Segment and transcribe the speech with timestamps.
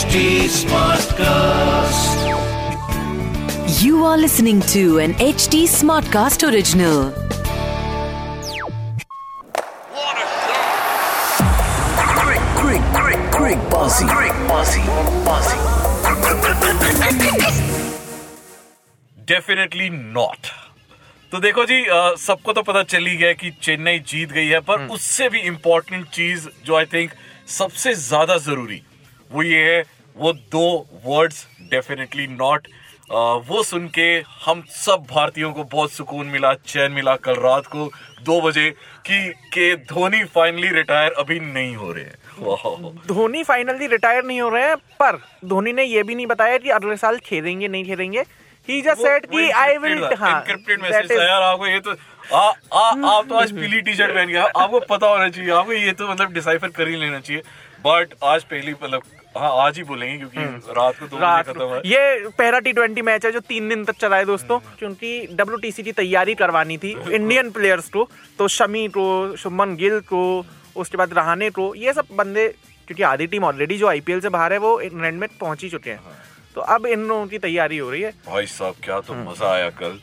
[0.00, 2.20] HD Smartcast.
[3.82, 7.10] You are listening to an HD Smartcast original.
[9.98, 11.44] What a shot!
[12.22, 14.82] Quick, quick, quick, quick, bossy, quick, bossy,
[15.28, 15.58] bossy.
[19.28, 20.46] Definitely not
[21.32, 21.84] तो देखो जी
[22.26, 26.48] सबको तो पता चली गया कि चेन्नई जीत गई है पर उससे भी इम्पोर्टेंट चीज़
[26.66, 27.10] जो आई थिंक
[27.58, 28.82] सबसे ज़्यादा ज़रूरी
[29.32, 29.82] वो ये है
[30.16, 30.66] वो दो
[31.04, 32.68] वर्ड्स डेफिनेटली नॉट
[33.46, 34.08] वो सुन के
[34.44, 37.86] हम सब भारतीयों को बहुत सुकून मिला चैन मिला कल रात को
[38.24, 38.68] दो बजे
[39.06, 44.48] कि के धोनी फाइनली रिटायर अभी नहीं हो रहे हैं। धोनी फाइनली रिटायर नहीं हो
[44.48, 48.20] रहे हैं पर धोनी ने ये भी नहीं बताया कि अगले साल खेलेंगे नहीं खेलेंगे।
[48.68, 51.94] ही जस्ट सेड कि आई विल हाँ मैसेज यार आपको ये तो
[52.36, 55.72] आ आ आप तो आज पीली टी शर्ट पहन आए, आपको पता होना चाहिए आपको
[55.72, 57.42] ये तो मतलब डिसाइफर कर ही लेना चाहिए।
[57.86, 59.02] बट आज पहली मतलब
[59.34, 63.02] हाँ आज ही बोलेंगे क्योंकि रात को दो रात खत्म है। ये पहला टी ट्वेंटी
[63.02, 66.90] मैच है जो तीन दिन तक चला है दोस्तों। क्योंकि डब्ल्यू की तैयारी करवानी थी
[67.10, 69.04] इंडियन प्लेयर्स को तो शमी को
[69.36, 70.22] शुभमन गिल को
[70.76, 72.48] उसके बाद रहाने को ये सब बंदे
[72.88, 75.90] क्योंकि आधी टीम ऑलरेडी जो आईपीएल से बाहर है वो इंग्लैंड में पहुँच ही चुके
[75.90, 76.18] हैं।
[76.54, 79.52] तो अब इन लोगों की तैयारी हो रही है। भाई साहब क्या तो हम्म। मज़ा
[79.52, 79.98] आया कल।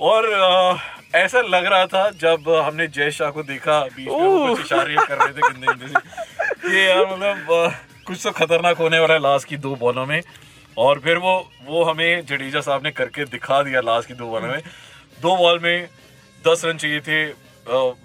[0.00, 0.76] और अ,
[1.14, 4.96] ऐसा लग रहा था जब हमने जय शाह को देखा बीच में वो कुछ इशारे
[4.96, 7.74] कर रहे थे गंदे गंदे से यार मतलब
[8.06, 10.20] कुछ तो खतरनाक होने वाला है लास्ट की दो बॉलों में।
[10.76, 11.32] और फिर वो
[11.66, 14.60] वो हमें जडेजा साहब ने करके दिखा दिया लास्ट की दो बॉलों में।
[15.22, 15.88] दो बॉल में
[16.44, 17.26] दस रन चाहिए थे।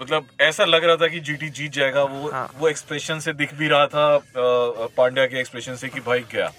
[0.02, 3.54] मतलब ऐसा लग रहा था कि जीटी जीत जाएगा। वो हाँ। वो एक्सप्रेशन से दिख
[3.56, 6.52] भी रहा था पांड्या के एक्सप्रेशन से कि भाई क्या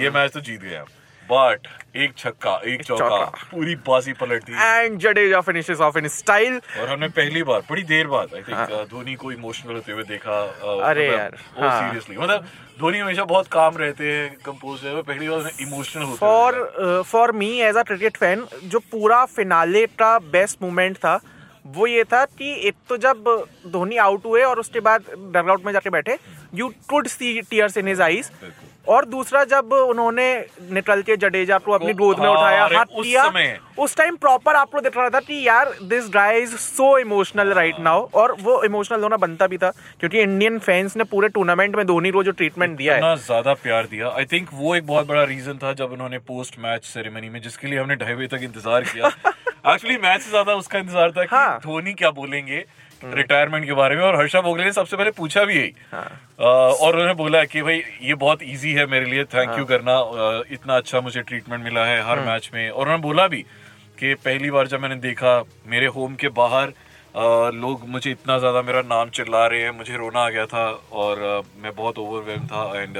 [0.00, 0.84] ये मैच तो जीत गया
[1.30, 6.08] बट एक छक्का एक चौका चौका। पूरी बाजी पलट दी and Jadeja finishes off in
[6.08, 10.02] style और हमने पहली बार बड़ी देर बाद आई थिंक धोनी को इमोशनल होते हुए
[10.04, 12.46] देखा हाँ। अरे मतलब, यार, ओ हाँ। सीरियसली मतलब
[12.80, 17.50] धोनी हमेशा बहुत काम रहते हैं कंपोज है पहली बार इमोशनल होते for for me
[17.62, 21.20] as a cricket fan जो पूरा फिनाले का बेस्ट मोमेंट था
[21.74, 23.24] वो ये था कि एक तो जब
[23.72, 25.04] धोनी आउट हुए और उसके बाद
[25.34, 26.16] डगआउट में जाके बैठे
[26.54, 28.30] you could see tears in his eyes.
[28.86, 30.24] और दूसरा जब उन्होंने
[30.72, 33.24] निकल के जडेजा को अपनी गोद में उठाया हाथ किया
[33.78, 37.80] उस टाइम प्रॉपर आपको दिख रहा था कि यार this guy is so emotional right
[37.80, 41.86] now और वो इमोशनल होना बनता भी था क्योंकि इंडियन फैंस ने पूरे टूर्नामेंट में
[41.86, 45.24] धोनी को जो ट्रीटमेंट दिया है। ज़्यादा प्यार दिया। आई थिंक वो एक बहुत बड़ा
[45.24, 48.84] रीजन था जब उन्होंने पोस्ट मैच सेरेमनी में जिसके लिए हमने ढाई बजे तक इंतज़ार
[48.84, 49.06] किया।
[49.74, 52.64] एक्चुअली मैच से ज़्यादा उसका इंतज़ार था कि हाँ। धोनी क्या बोलेंगे।
[53.06, 56.92] रिटायरमेंट के बारे में और हर्षा भोगले ने सबसे पहले पूछा भी यही। हाँ। और
[56.92, 59.98] उन्होंने बोला कि भाई ये बहुत इजी है मेरे लिए थैंक हाँ। यू करना
[60.50, 63.44] इतना अच्छा मुझे ट्रीटमेंट मिला है हर मैच में। और उन्होंने बोला भी
[63.98, 66.72] कि पहली बार जब मैंने देखा मेरे होम के बाहर
[67.54, 71.42] लोग मुझे इतना ज़्यादा मेरा नाम चिल्ला रहे हैं मुझे रोना आ गया था और
[71.62, 72.96] मैं बहुत ओवरवेलम था एंड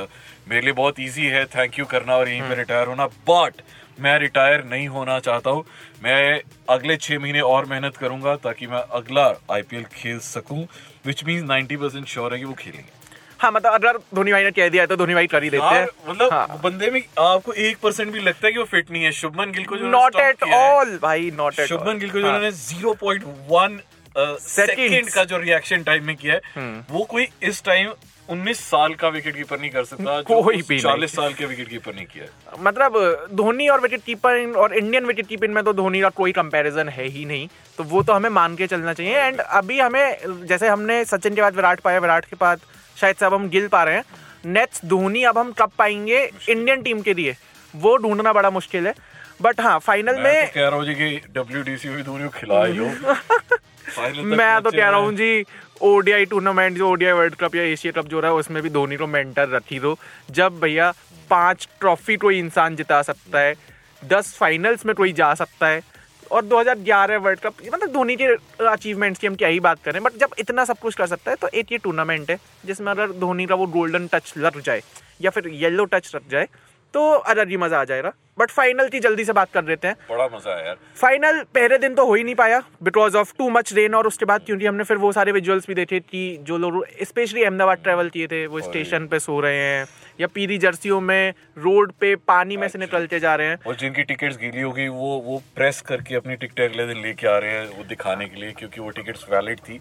[0.49, 3.63] मेरे लिए बहुत इजी है थैंक यू करना और यहीं पे रिटायर होना। बट
[4.01, 5.65] मैं रिटायर नहीं होना चाहता हूँ।
[6.03, 6.41] मैं
[6.71, 10.67] अगले छह महीने और मेहनत करूँगा ताकि मैं अगला आईपीएल खेल सकूँ
[11.07, 12.93] विच मीन्स 90 परसेंट श्योर है कि वो खेलेंगे।
[13.41, 15.65] हाँ मतलब अगर धोनी भाई ने कह दिया है तो धोनी भाई कर ही देते
[15.67, 19.03] हैं। मतलब हाँ। बंदे में आपको एक परसेंट भी लगता है कि वो फिट नहीं
[19.05, 22.27] है। शुभमन गिल को जो नॉट एट ऑल भाई नॉट एट शुभमन गिल को जो
[22.27, 23.81] उन्होंने ज़ीरो पॉइंट वन
[24.17, 27.93] सेकेंड का जो रिएक्शन टाइम में किया है वो कोई इस टाइम
[28.29, 31.95] 19 साल का विकेट कीपर नहीं कर सकता कोई भी चालीस साल के विकेट कीपर
[31.95, 36.09] ने किया मतलब धोनी और विकेट कीपर और इंडियन विकेट कीपर में तो धोनी का
[36.09, 37.49] कोई कंपैरिजन है ही नहीं।
[37.79, 41.41] तो वो तो हमें मान के चलना चाहिए। एंड अभी हमें जैसे हमने सचिन के
[41.41, 42.61] बाद विराट पाया विराट के बाद
[42.97, 44.05] शायद से अब हम गिल पा रहे हैं।
[44.47, 47.37] नेक्स्ट धोनी अब हम कब पाएँगे इंडियन टीम के लिए?
[47.75, 48.95] वो ढूंढना बड़ा मुश्किल है।
[49.43, 52.65] बट हाँ फाइनल में तो कह रहा हूँ जी कि डब्ल्यू में धोनी को खिला
[52.65, 53.15] ही लो। Final
[53.51, 53.61] तक
[53.99, 55.45] मैं तो कह रहा हूँ। जी
[55.83, 58.97] ओडीआई टूर्नामेंट जो ओडीआई वर्ल्ड कप या एशिया कप जो रहा है उसमें भी धोनी
[58.97, 59.97] को मेंटर रखी दो।
[60.33, 60.93] जब भैया
[61.31, 63.55] पाँच ट्रॉफी कोई इंसान जिता सकता है
[64.03, 65.83] दस फाइनल्स में कोई जा सकता है
[66.31, 68.27] और 2011 वर्ल्ड कप मतलब धोनी के
[68.67, 71.37] अचीवमेंट्स की हम क्या ही बात करें बट जब इतना सब कुछ कर सकता है
[71.37, 74.83] तो एक ये टूर्नामेंट है जिसमें अगर धोनी का वो गोल्डन टच लग जाए
[75.21, 76.49] या फिर येलो टच लग जाए
[76.95, 79.97] तो अलग ही मज़ा आ जाएगा। बट फाइनल की जल्दी से बात कर लेते हैं।
[80.11, 83.49] बड़ा मज़ा आया यार। फाइनल पहले दिन तो हो ही नहीं पाया because of too
[83.51, 86.59] much rain और उसके बाद क्योंकि हमने फिर वो सारे विजुअल्स भी देखे कि जो
[86.59, 89.87] लोग स्पेशली अहमदाबाद ट्रेवल किए थे वो स्टेशन पे सो रहे हैं
[90.21, 94.03] या पीली जर्सियों में रोड पे पानी में से निकलते जा रहे हैं। और जिनकी
[94.05, 97.67] टिकट्स गीली होगी वो वो प्रेस करके अपनी टिकट अगले दिन लेके आ रहे हैं
[97.79, 99.81] वो दिखाने के लिए क्योंकि वो टिकट्स वैलिड थी।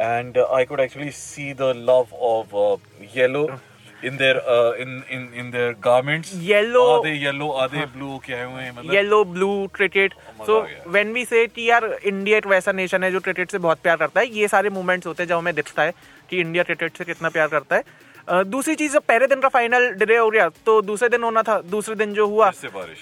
[0.00, 2.56] And I could actually see the love of
[3.16, 3.46] yellow
[4.04, 4.36] in their
[4.80, 8.94] in in in their garments Yellow- आधे येलो आधे ब्लू के आए हुए हैं मतलब?
[8.94, 10.60] येलो ब्लू क्रिकेट मज़ा सो।
[10.90, 13.96] व्हेन वी से कि यार इंडिया एक वैसा नेशन है जो क्रिकेट से बहुत प्यार
[13.96, 15.92] करता है ये सारे मूवमेंट्स होते हैं जब हमें दिखता है
[16.30, 17.82] कि इंडिया क्रिकेट से कितना प्यार करता है।
[18.28, 21.42] अ, दूसरी चीज़ जब पहले दिन का फाइनल डिले हो गया तो दूसरे दिन होना
[21.42, 22.50] था दूसरे दिन जो हुआ।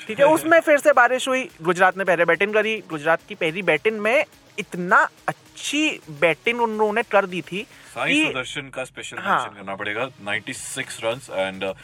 [0.06, 3.62] ठीक है उसमें फिर से बारिश हुई। गुजरात ने पहले बैटिंग करी। गुजरात की पहली
[3.62, 4.24] बैटिंग में
[4.58, 11.00] इतना अच्छी बैटिंग उन्होंने कर दी थी साई सुदर्शन का स्पेशल हाँ। करना पड़ेगा। 96
[11.04, 11.74] रन्स एंड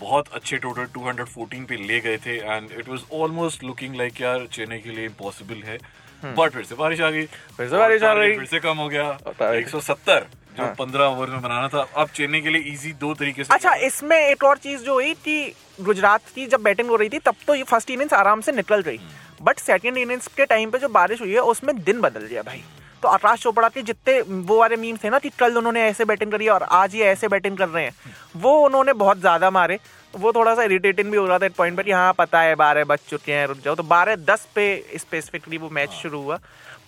[0.00, 4.46] बहुत अच्छे टोटल 214 पे ले गए थे and it was almost looking like यार
[4.52, 5.78] चेन्नई के लिए इम्पॉसिबल है।
[6.24, 8.76] बट फिर से बारिश आ गई। हम्म। फिर से बारिश आ गई। फिर से कम
[8.76, 10.20] हो गया। target- 170
[10.56, 13.54] जो हाँ। 15 ओवर में बनाना था। अब चेन्नई के लिए इजी दो तरीके से
[13.54, 17.18] अच्छा इसमें एक और चीज़ जो हुई कि गुजरात की जब बैटिंग हो रही थी
[17.18, 19.00] तब तो ये फ़र्स्ट इनिंग्स आराम से निकल रही।
[19.42, 22.64] बट सेकंड इनिंग्स के टाइम पे जो बारिश हुई है उसमें दिन बदल गया भाई।
[23.04, 26.30] तो आकाश चोपड़ा के जितने वो वाले मीम थे ना कि कल उन्होंने ऐसे बैटिंग
[26.32, 29.78] करी और आज ये ऐसे बैटिंग कर रहे हैं। वो उन्होंने बहुत ज़्यादा मारे।
[30.14, 32.54] वो थोड़ा सा इरिटेटिंग भी हो रहा था एक पॉइंट पर कि हाँ पता है
[32.54, 34.64] बारह बज चुके हैं रुक जाओ। तो बारह दस पे
[34.96, 36.38] स्पेसिफिकली वो मैच शुरू हुआ।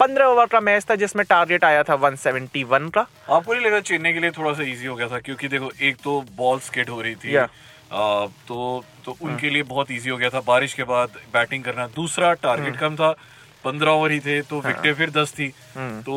[0.00, 4.12] पंद्रह ओवर का मैच था जिसमें टारगेट आया था 171 का। आपको नहीं लगा चेन्नई
[4.12, 7.00] के लिए थोड़ा सा इजी हो गया था क्योंकि देखो एक तो बॉल स्केट हो
[7.00, 7.48] रही थी। Yeah.
[7.92, 11.86] आ, तो तो उनके लिए बहुत इजी हो गया था। बारिश के बाद बैटिंग करना
[11.96, 13.14] दूसरा टारगेट कम था।
[13.64, 15.48] पंद्रह ओवर ही थे तो विकेटें फिर दस थी।
[15.78, 16.16] तो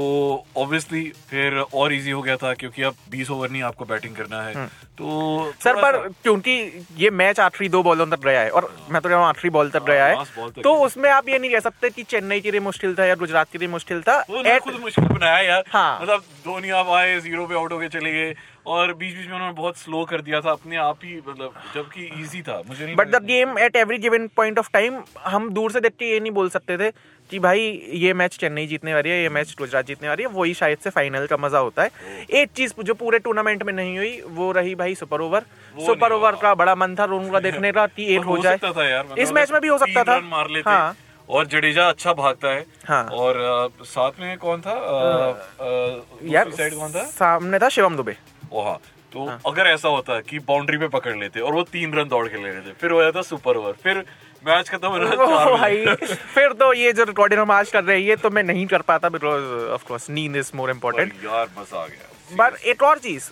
[0.58, 4.42] ऑब्वियसली फिर और इजी हो गया था क्योंकि अब बीस ओवर नहीं आपको बैटिंग करना
[4.44, 4.66] है।
[4.98, 6.52] तो सर पर क्योंकि
[6.98, 9.84] ये मैच आखिरी दो बॉलों तक गया है और मैं तो कहूँ आखिरी बॉल तक
[9.86, 12.60] गया last ball है तो उसमें आप ये नहीं कह सकते कि चेन्नई के लिए
[12.62, 14.22] मुश्किल था या गुजरात के लिए मुश्किल था।
[14.60, 18.34] खुद मुश्किल बनाया यार। हाँ। मतलब धोनी आप आए ज़ीरो पे आउट होके चले गए।
[18.70, 22.02] और बीच बीच में उन्होंने बहुत स्लो कर दिया था अपने आप ही मतलब जबकि
[22.22, 25.72] इजी था मुझे नहीं but the game at every given point of time हम दूर
[25.72, 26.90] से देख के ये नहीं बोल सकते थे
[27.30, 27.62] कि भाई
[27.94, 30.90] ये मैच चेन्नई जीतने वाली है ये मैच गुजरात जीतने वाली है वही शायद से
[30.90, 34.76] फाइनल का मज़ा होता है। एक चीज़ जो पूरे टूर्नामेंट में नहीं हुई वो रही
[34.76, 35.46] भाई सुपर ओवर
[35.78, 38.90] सुपर ओवर का बड़ा मन था रोनू का देखने का कि एक हो जाए। था
[38.90, 40.96] यार मतलब इस मैच में भी हो सकता था। मार लेते। हाँ।
[41.30, 44.74] और जडेजा अच्छा भागता है। हाँ। और अ, साथ में कौन था?
[44.74, 47.04] यार यार साइड कौन था?
[47.04, 48.16] सामने था शिवम दुबे।
[48.52, 48.80] वो हाँ।
[49.14, 52.44] तो अगर ऐसा होता कि बाउंड्री पे पकड़ लेते और वो तीन रन दौड़ के
[52.44, 54.04] ले रहे थे फिर हो जाता सुपर ओवर फिर
[54.44, 55.86] मैच खत्म हो। भाई
[56.36, 58.82] फिर तो ये जो रिकॉर्डिंग हम आज कर रहे हैं ये तो मैं नहीं कर
[58.84, 59.44] पाता बिकॉज़
[59.74, 63.30] ऑफ़ कोर्स नींद इज़ मोर इम्पोर्टेंट यार मज़ा आ गया। बट एक और चीज़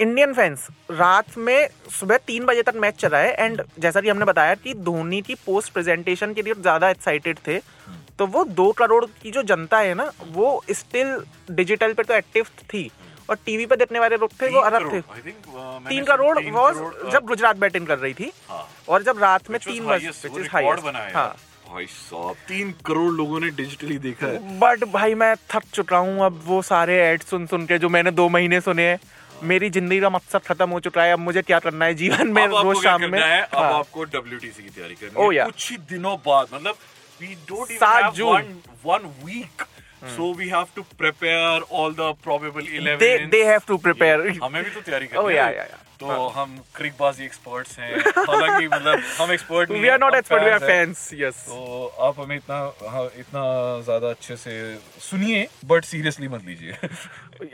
[0.00, 4.24] इंडियन फैंस रात में सुबह तीन बजे तक मैच चला है एंड जैसा कि हमने
[4.24, 7.58] बताया कि धोनी की पोस्ट प्रेजेंटेशन के लिए ज़्यादा एक्साइटेड थे
[8.18, 11.16] तो वो दो करोड़ की जो जनता है ना वो स्टिल
[11.50, 12.90] डिजिटल पे तो एक्टिव थी।
[13.30, 16.78] और टीवी पे देखने वाले लोग थे वो अलग थे। Uh, तीन करोड़ वॉज़
[17.12, 20.38] जब गुजरात बैटिंग कर रही थी हाँ। और जब रात में तीन बजे वो
[20.90, 21.36] है हाँ।
[21.70, 26.24] भाई साहब तीन करोड़ लोगों ने डिजिटली देखा है। बट भाई मैं थक चुका हूँ
[26.26, 28.98] अब वो सारे एड सुन सुन के जो मैंने दो महीने सुने हैं।
[29.42, 31.94] मेरी ज़िंदगी का मकसद खत्म हो चुका है। अब मुझे क्या करना है?
[31.94, 33.42] जीवन में रोज शाम में। है?
[33.42, 36.76] अब हाँ। आपको WTC की तैयारी करनी Oh, है। कुछ ही दिनों बाद मतलब
[37.50, 39.66] don't even सात जून। one week
[40.15, 44.63] so we have to prepare all the probable 11 they they have to prepare हमें
[44.63, 45.84] भी तो तैयारी Oh, करनी yeah, है yeah, yeah.
[46.00, 50.60] तो हम क्रिकबाजी एक्सपर्ट्स हैं। हालाँकि मतलब हम एक्सपर्ट नहीं हैं, हम expert we are
[50.60, 52.58] fans हैं। fans yes तो आप हमें इतना
[52.90, 53.44] हाँ, इतना
[53.84, 54.52] ज़्यादा अच्छे से
[55.00, 56.70] सुनिए बट सीरियसली मत लीजिए।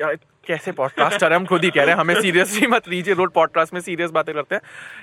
[0.01, 0.17] यार
[0.47, 3.81] कैसे पॉडकास्ट हम खुद ही कह रहे हैं हमें सीरियसली मत लीजिए रोड पॉडकास्ट में
[3.81, 4.63] सीरियस बातें करते हैं।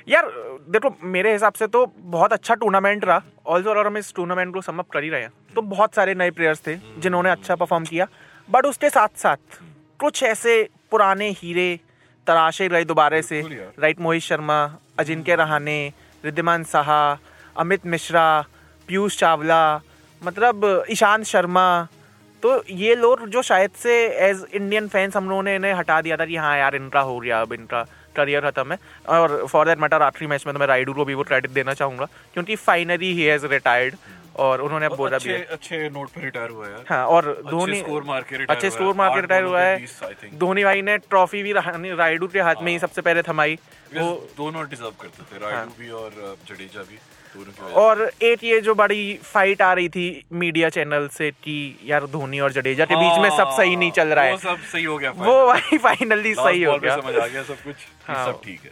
[0.09, 0.31] यार
[0.69, 4.61] देखो मेरे हिसाब से तो बहुत अच्छा टूर्नामेंट रहा। ऑल्सो और हम इस टूर्नामेंट को
[4.61, 8.07] समअप कर ही रहे हैं तो बहुत सारे नए प्लेयर्स थे जिन्होंने अच्छा परफॉर्म किया।
[8.49, 9.59] बट उसके साथ साथ
[9.99, 11.79] कुछ ऐसे पुराने हीरे
[12.29, 13.41] तराशे गए दोबारा से।
[13.79, 14.63] राइट मोहित शर्मा
[14.99, 15.77] अजिंक्य रहाने
[16.23, 17.01] रिद्धिमान साहा
[17.55, 18.25] अमित मिश्रा
[18.89, 19.61] पीयूष चावला
[20.21, 21.67] मतलब ईशांत शर्मा।
[22.43, 23.93] तो ये लोग जो शायद से
[24.27, 27.19] एज इंडियन फैंस हम लोगों ने इन्हें हटा दिया था कि हाँ यार इनका हो
[27.19, 27.81] गया अब इनका
[28.15, 28.77] करियर खत्म है।
[29.09, 31.73] और फॉर दैट मैटर आखिरी मैच में तो मैं राइडू को भी वो क्रेडिट देना
[31.73, 33.95] चाहूँगा क्योंकि फाइनली ही हैज़ रिटायर्ड
[34.45, 37.31] और उन्होंने अब बोला भी अच्छे है। अच्छे नोट पे रिटायर हुआ यार। हाँ और
[37.49, 40.33] धोनी स्कोर मार के अच्छे है। स्कोर मार के रिटायर हुआ है। 20, I think।
[40.39, 43.57] धोनी भाई ने ट्रॉफी भी राइडू के हाथ में ही सबसे पहले थमाई
[43.95, 46.97] वो दोनों डिजर्व करते थे हाँ। रायडू भी और जडेजा भी
[47.35, 50.05] की वजह और एक ये जो बड़ी फाइट आ रही थी
[50.43, 51.55] मीडिया चैनल से कि
[51.85, 54.55] यार धोनी और जडेजा के बीच में सब सही नहीं चल रहा हाँ, वो है।
[54.55, 57.75] सब सही हो गया वो भाई फाइनली सही हो गया। समझ आ गया सब कुछ
[58.07, 58.71] हाँ। सब ठीक है।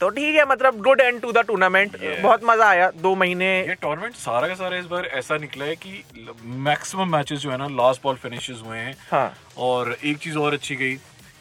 [0.00, 3.74] तो ठीक है मतलब good end to the tournament बहुत मज़ा आया दो महीने। ये
[3.74, 6.02] टूर्नामेंट सारा का सारा इस बार ऐसा निकला है कि
[6.66, 10.54] मैक्सिमम मैचेस जो है ना लास्ट बॉल फिनिशेस हुए हैं। हाँ। और एक चीज़ और
[10.54, 10.94] अच्छी गई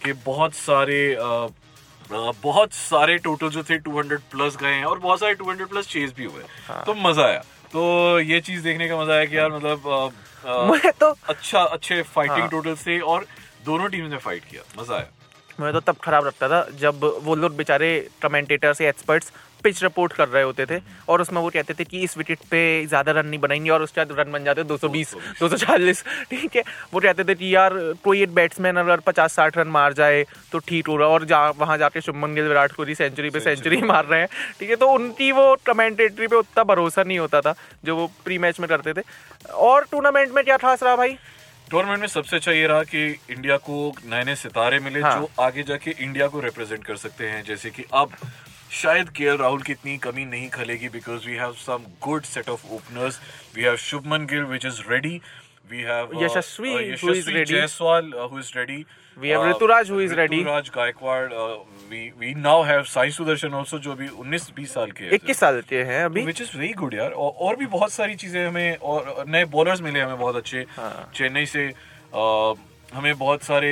[0.03, 4.99] कि बहुत सारे अ, अ, बहुत सारे टोटल जो थे 200 प्लस गए हैं और
[4.99, 7.39] बहुत सारे 200 प्लस चेज भी हुए हाँ। तो मज़ा आया।
[7.73, 10.11] तो ये चीज़ देखने का मज़ा आया कि यार मतलब
[10.45, 13.25] अ, मुझे तो अच्छा अच्छे फाइटिंग हाँ। टोटल से और
[13.65, 15.07] दोनों टीम ने फाइट किया। मज़ा आया।
[15.59, 17.89] मुझे तो तब खराब लगता था जब वो लोग बेचारे
[18.21, 19.31] कमेंटेटर्स या एक्सपर्ट्स
[19.63, 22.59] पिच रिपोर्ट कर रहे होते थे और उसमें वो कहते थे कि इस विकेट पे
[22.87, 25.55] ज़्यादा रन नहीं बनाएँगे और उसके बाद रन बन जाते दो सौ बीस दो सौ
[25.57, 26.63] चालीस। ठीक है?
[26.93, 27.73] वो कहते थे कि यार
[28.03, 31.39] कोई एक बैट्समैन अगर पचास साठ रन मार जाए तो ठीक हो रहा और जा
[31.59, 34.27] वहाँ जाके शुभमन गिल विराट कोहली सेंचुरी पे सेंचुरी मार रहे हैं।
[34.59, 34.75] ठीक है?
[34.75, 38.69] तो उनकी वो कमेंटेटरी पे उतना भरोसा नहीं होता था जो वो प्री मैच में
[38.69, 39.01] करते थे।
[39.53, 41.17] और टूर्नामेंट में क्या खास रहा भाई?
[41.71, 45.29] टूर्नामेंट में सबसे अच्छा ये रहा कि इंडिया को नए नए सितारे मिले हाँ। जो
[45.43, 48.11] आगे जाके इंडिया को रिप्रेजेंट कर सकते हैं जैसे कि अब
[48.73, 52.65] शायद के राहुल की इतनी कमी नहीं खलेगी because we have some good set of
[52.71, 53.19] openers
[53.55, 55.19] we have Shubman Gill which is ready
[55.71, 57.45] we have Yashasvi, who is ready.
[57.45, 58.83] Jaiswal who is ready
[59.21, 60.39] We have Rituraj, who is ready.
[60.39, 61.27] Rituraj Gaikwad
[61.91, 65.37] we we now have Sai Sudharsan also जो अभी 19 20 साल के हैं। इक्कीस
[65.39, 68.47] साल के हैं अभी। विच इज़ वेरी गुड यार। और, और भी बहुत सारी चीज़ें
[68.47, 72.53] हमें और नए बॉलर्स मिले हमें बहुत अच्छे। हाँ। चेन्नई से अ,
[72.93, 73.71] हमें बहुत सारे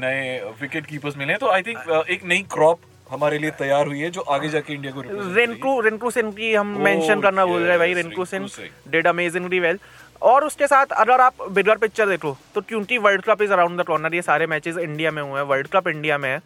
[0.00, 2.80] नए विकेट कीपर्स मिले हैं। तो आई थिंक एक नई क्रॉप
[3.12, 5.02] हमारे लिए तैयार हुई है जो आगे जाके इंडिया को
[5.34, 8.48] रिंकू रिंकू सिंह की हम मेंशन करना भूल रहे भाई Rinku Singh.
[8.90, 9.78] Did amazingly well
[10.22, 13.84] और उसके साथ अगर आप बिगर पिक्चर देखो तो क्योंकि world cup is around the
[13.84, 16.38] corner ये सारे मैचेस इंडिया में हुए हैं वर्ल्ड कप इंडिया में है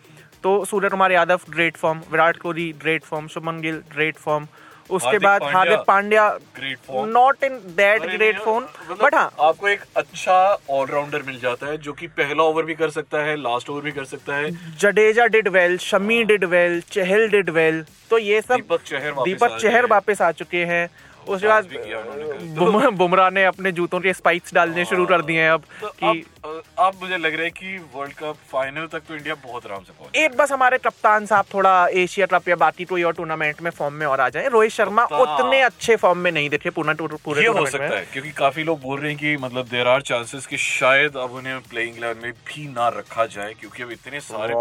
[0.42, 4.46] तो Suryakumar Yadav great form Virat Kohli great form Shubman Gill great form
[4.90, 9.68] उसके बाद Hardik Pandya great form not in that great phone form but हाँ। आपको
[9.68, 10.36] एक अच्छा
[10.70, 13.92] ऑलराउंडर मिल जाता है जो कि पहला ओवर भी कर सकता है लास्ट ओवर भी
[13.92, 14.50] कर सकता है।
[14.80, 19.56] Jadeja did well Shami did well Chahal did well तो ये सब दीपक चहर दीपक
[19.60, 20.88] चहर वापस आ चुके हैं।
[21.28, 25.88] उसके बाद बुमराह ने अपने जूतों के स्पाइक्स डालने शुरू कर दिए हैं अब तो
[26.00, 29.66] कि अब अब मुझे लग रहा है कि वर्ल्ड कप फाइनल तक तो इंडिया बहुत
[29.66, 33.12] आराम से पहुँच एक बस हमारे कप्तान साहब थोड़ा एशिया कप या बाकी कोई और
[33.12, 36.70] टूर्नामेंट में फॉर्म में और आ जाए। रोहित शर्मा उतने अच्छे फॉर्म में नहीं दिखे
[36.70, 39.88] पूरा टूर- पूरे हो सकता है क्योंकि काफ़ी लोग बोल रहे हैं कि मतलब देर
[39.88, 43.90] आर चांसेस कि शायद अब उन्हें प्लेइंग इलेवन में भी ना रखा जाए क्योंकि अब
[43.92, 44.54] इतने सारे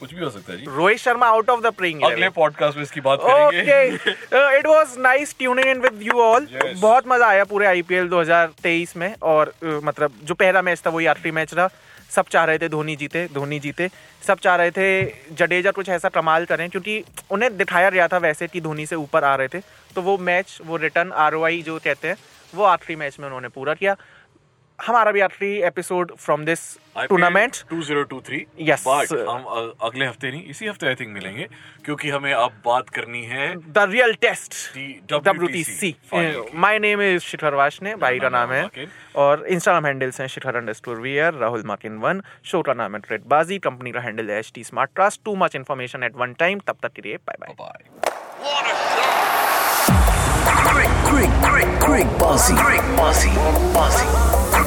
[0.00, 2.82] कुछ भी हो सकता है जी। Rohit Sharma out of the playing अगले पॉडकास्ट में
[2.82, 7.44] इसकी बात करेंगे। Okay it was nice tuning in with you all बहुत मज़ा आया
[7.44, 11.68] पूरे आईपीएल 2023 में और uh, मतलब जो पहला मैच था वही आखिरी मैच रहा
[12.10, 13.88] सब चाह रहे थे धोनी जीते धोनी जीते।
[14.26, 18.46] सब चाह रहे थे जडेजा कुछ ऐसा कमाल करें क्योंकि उन्हें दिखाया गया था वैसे
[18.48, 19.60] कि धोनी से ऊपर आ रहे थे।
[19.94, 22.16] तो वो मैच वो रिटर्न आर जो कहते हैं
[22.52, 23.96] वो आखिरी मैच में उन्होंने पूरा किया।
[24.78, 26.60] हमारा भी आखिरी episode from this
[27.08, 28.82] tournament 2023 Yes.
[28.86, 29.44] But हम
[29.82, 31.46] अगले हफ़्ते नहीं इसी हफ़्ते आई थिंक मिलेंगे
[31.84, 36.78] क्योंकि हमें अब बात करनी है the real test The W WTC final की। My
[36.78, 38.86] name is Shikhar Vashne भाई का नाम है
[39.24, 43.24] और इंस्टाग्राम हैंडल्स हैं Shikhar underscore VR Rahul Makin one show का नाम है ट्रेड
[43.34, 46.60] बाजी कंपनी का हैंडल है H T smart trust too much information at one time
[46.66, 48.02] तब तक के लिए bye bye
[51.06, 52.56] great, great, great bossy.
[52.56, 53.34] Great bossy.
[53.72, 54.43] Bossy.